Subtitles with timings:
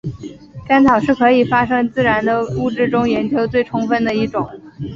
[0.67, 4.49] 干草是可以发生自燃的物质中研究最充分的一种。